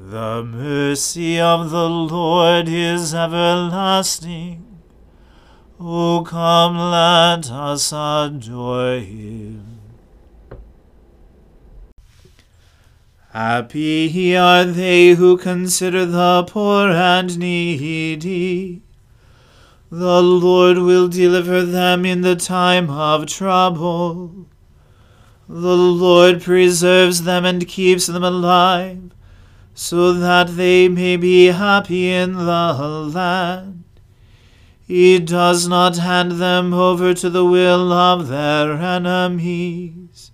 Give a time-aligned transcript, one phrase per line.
[0.00, 4.78] The mercy of the Lord is everlasting.
[5.80, 9.80] O come, let us adore him.
[13.32, 18.82] Happy are they who consider the poor and needy.
[19.90, 24.46] The Lord will deliver them in the time of trouble.
[25.48, 29.10] The Lord preserves them and keeps them alive,
[29.78, 32.72] so that they may be happy in the
[33.14, 33.84] land.
[34.84, 40.32] He does not hand them over to the will of their enemies.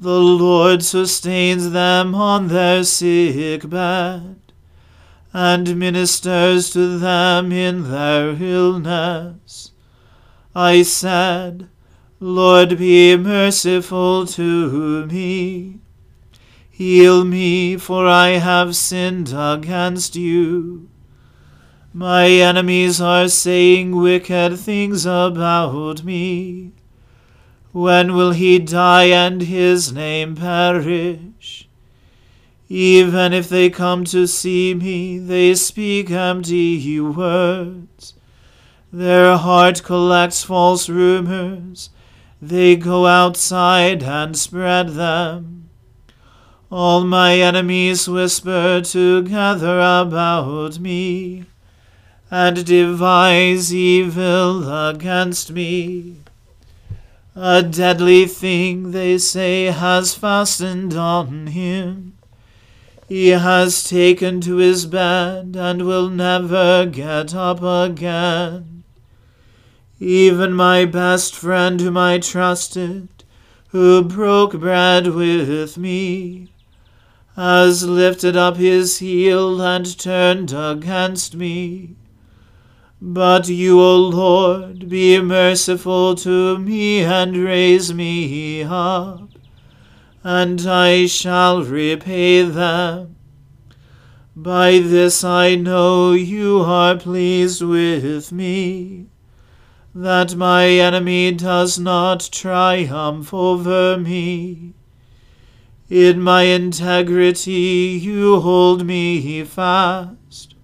[0.00, 4.40] The Lord sustains them on their sick bed,
[5.32, 9.70] and ministers to them in their illness.
[10.52, 11.68] I said,
[12.18, 15.78] Lord, be merciful to me.
[16.74, 20.88] Heal me, for I have sinned against you.
[21.92, 26.72] My enemies are saying wicked things about me.
[27.72, 31.68] When will he die and his name perish?
[32.70, 38.14] Even if they come to see me, they speak empty words.
[38.90, 41.90] Their heart collects false rumors.
[42.40, 45.61] They go outside and spread them.
[46.74, 51.44] All my enemies whisper together about me
[52.30, 56.16] and devise evil against me.
[57.36, 62.16] A deadly thing, they say, has fastened on him.
[63.06, 68.84] He has taken to his bed and will never get up again.
[70.00, 73.08] Even my best friend, whom I trusted,
[73.68, 76.48] who broke bread with me,
[77.36, 81.96] has lifted up his heel and turned against me.
[83.00, 89.30] But you, O Lord, be merciful to me and raise me up,
[90.22, 93.16] and I shall repay them.
[94.36, 99.06] By this I know you are pleased with me,
[99.94, 104.74] that my enemy does not triumph over me.
[105.92, 110.54] In my integrity you hold me fast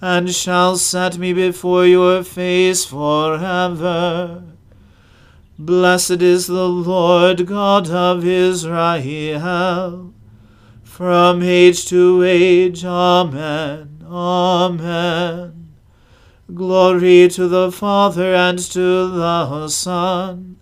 [0.00, 4.44] and shall set me before your face forever.
[5.58, 10.14] Blessed is the Lord God of Israel,
[10.84, 12.84] from age to age.
[12.84, 14.06] Amen.
[14.08, 15.72] Amen.
[16.54, 20.60] Glory to the Father and to the Son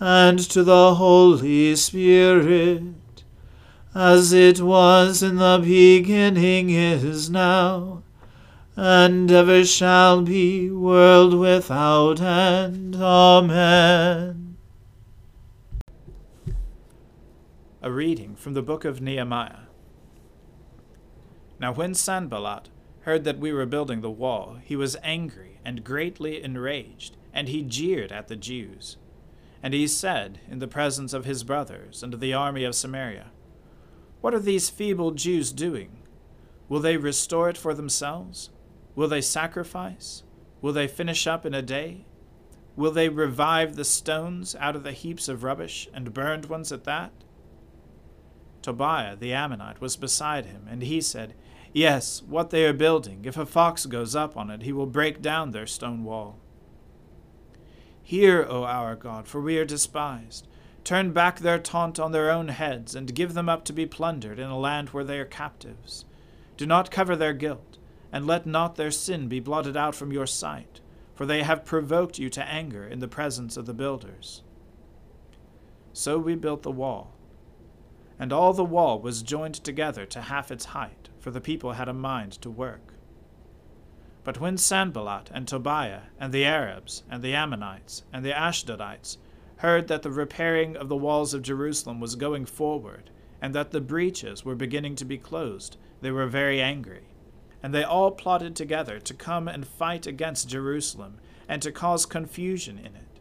[0.00, 2.82] and to the Holy Spirit,
[3.96, 8.02] as it was in the beginning, is now
[8.76, 12.94] and ever shall be, world without end.
[12.94, 14.58] Amen.
[17.80, 19.60] A reading from the book of Nehemiah.
[21.58, 22.68] Now when Sanballat
[23.02, 27.62] heard that we were building the wall, he was angry and greatly enraged, and he
[27.62, 28.98] jeered at the Jews.
[29.62, 33.30] And he said, in the presence of his brothers and the army of Samaria,
[34.26, 35.98] What are these feeble Jews doing?
[36.68, 38.50] Will they restore it for themselves?
[38.96, 40.24] Will they sacrifice?
[40.60, 42.06] Will they finish up in a day?
[42.74, 46.82] Will they revive the stones out of the heaps of rubbish, and burned ones at
[46.82, 47.12] that?
[48.62, 51.34] Tobiah the Ammonite was beside him, and he said,
[51.72, 55.22] Yes, what they are building, if a fox goes up on it, he will break
[55.22, 56.40] down their stone wall.
[58.02, 60.48] Hear, O our God, for we are despised.
[60.86, 64.38] Turn back their taunt on their own heads, and give them up to be plundered
[64.38, 66.04] in a land where they are captives.
[66.56, 67.78] Do not cover their guilt
[68.12, 70.80] and let not their sin be blotted out from your sight,
[71.12, 74.44] for they have provoked you to anger in the presence of the builders.
[75.92, 77.16] So we built the wall.
[78.16, 81.88] And all the wall was joined together to half its height, for the people had
[81.88, 82.94] a mind to work.
[84.22, 89.16] But when Sanballat and Tobiah and the Arabs and the Ammonites and the Ashdodites
[89.58, 93.10] heard that the repairing of the walls of Jerusalem was going forward,
[93.40, 97.06] and that the breaches were beginning to be closed, they were very angry
[97.66, 101.18] and they all plotted together to come and fight against Jerusalem,
[101.48, 103.20] and to cause confusion in it.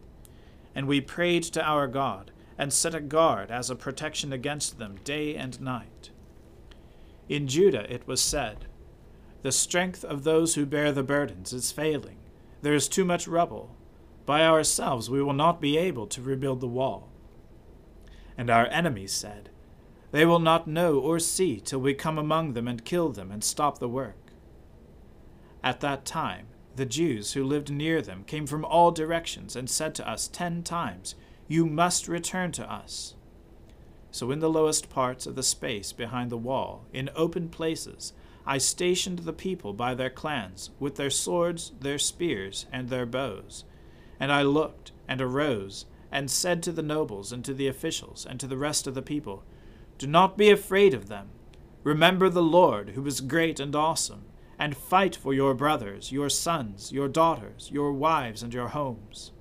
[0.75, 4.99] And we prayed to our God, and set a guard as a protection against them
[5.03, 6.11] day and night.
[7.27, 8.65] In Judah it was said,
[9.41, 12.17] The strength of those who bear the burdens is failing.
[12.61, 13.75] There is too much rubble.
[14.25, 17.09] By ourselves we will not be able to rebuild the wall.
[18.37, 19.49] And our enemies said,
[20.11, 23.43] They will not know or see till we come among them and kill them and
[23.43, 24.17] stop the work.
[25.63, 29.95] At that time, the Jews who lived near them came from all directions and said
[29.95, 31.15] to us ten times,
[31.47, 33.15] You must return to us.
[34.11, 38.13] So in the lowest parts of the space behind the wall, in open places,
[38.45, 43.63] I stationed the people by their clans, with their swords, their spears, and their bows.
[44.19, 48.39] And I looked, and arose, and said to the nobles, and to the officials, and
[48.39, 49.43] to the rest of the people,
[49.97, 51.29] Do not be afraid of them.
[51.83, 54.25] Remember the Lord, who is great and awesome
[54.57, 59.31] and fight for your brothers, your sons, your daughters, your wives, and your homes.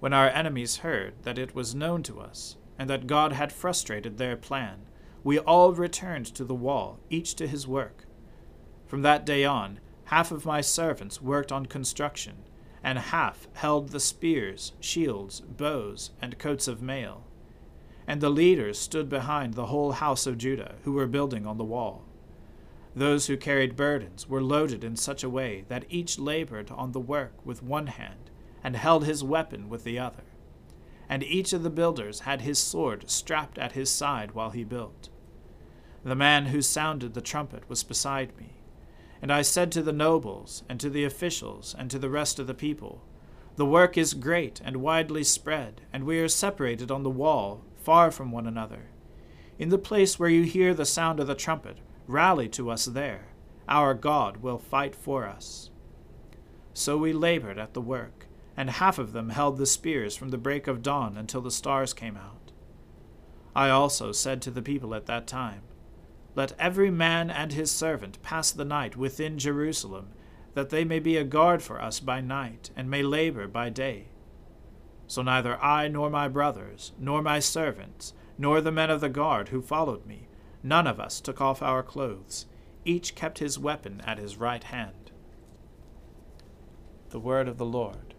[0.00, 4.18] When our enemies heard that it was known to us, and that God had frustrated
[4.18, 4.86] their plan,
[5.22, 8.06] we all returned to the wall, each to his work.
[8.86, 12.38] From that day on, half of my servants worked on construction,
[12.82, 17.24] and half held the spears, shields, bows, and coats of mail.
[18.06, 21.64] And the leaders stood behind the whole house of Judah, who were building on the
[21.64, 22.04] wall.
[22.94, 27.00] Those who carried burdens were loaded in such a way that each labored on the
[27.00, 28.30] work with one hand
[28.62, 30.24] and held his weapon with the other.
[31.08, 35.08] And each of the builders had his sword strapped at his side while he built.
[36.04, 38.61] The man who sounded the trumpet was beside me.
[39.22, 42.46] And I said to the nobles, and to the officials, and to the rest of
[42.46, 43.02] the people,
[43.56, 48.10] The work is great and widely spread, and we are separated on the wall, far
[48.10, 48.88] from one another.
[49.58, 53.28] In the place where you hear the sound of the trumpet, Rally to us there.
[53.68, 55.70] Our God will fight for us.
[56.74, 58.26] So we labored at the work,
[58.56, 61.94] and half of them held the spears from the break of dawn until the stars
[61.94, 62.52] came out.
[63.54, 65.62] I also said to the people at that time,
[66.34, 70.08] Let every man and his servant pass the night within Jerusalem,
[70.54, 74.08] that they may be a guard for us by night, and may labor by day.
[75.06, 79.48] So neither I nor my brothers, nor my servants, nor the men of the guard
[79.48, 80.28] who followed me,
[80.62, 82.46] None of us took off our clothes.
[82.84, 85.10] Each kept his weapon at his right hand.
[87.10, 88.14] The word of the Lord.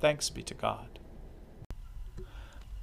[0.00, 0.93] Thanks be to God.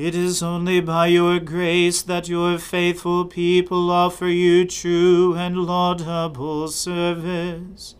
[0.00, 6.68] it is only by your grace that your faithful people offer you true and laudable
[6.68, 7.94] service.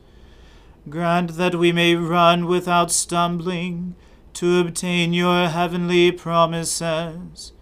[0.89, 3.95] Grant that we may run without stumbling
[4.33, 7.53] to obtain your heavenly promises.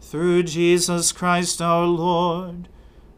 [0.00, 2.70] Through Jesus Christ our Lord,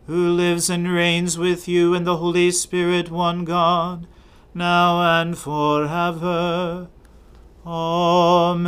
[0.08, 4.08] who lives and reigns with you in the Holy Spirit, one God,
[4.52, 6.88] now and forever.
[7.64, 8.66] Amen.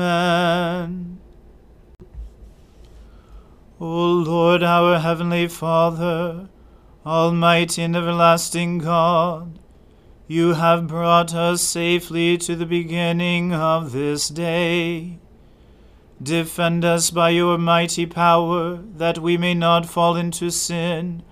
[3.81, 6.49] O Lord, our heavenly Father,
[7.07, 9.61] almighty and everlasting God,
[10.27, 15.21] you have brought us safely to the beginning of this day.
[16.21, 21.23] Defend us by your mighty power, that we may not fall into sin,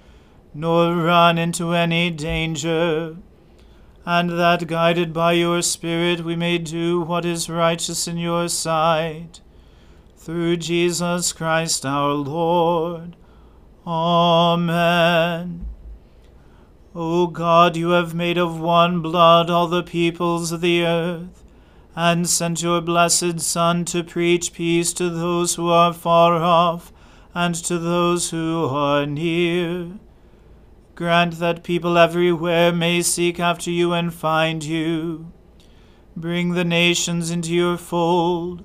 [0.54, 3.16] nor run into any danger,
[4.04, 9.40] and that guided by your Spirit we may do what is righteous in your sight.
[10.26, 13.14] Through Jesus Christ our Lord.
[13.86, 15.66] Amen.
[16.96, 21.44] O God, you have made of one blood all the peoples of the earth,
[21.94, 26.92] and sent your blessed Son to preach peace to those who are far off,
[27.32, 29.92] and to those who are near.
[30.96, 35.30] Grant that people everywhere may seek after you and find you.
[36.16, 38.64] Bring the nations into your fold.